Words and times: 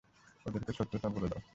ওদেরকে 0.45 0.71
সত্যটা 0.73 1.07
বলে 1.09 1.27
দাও। 1.29 1.41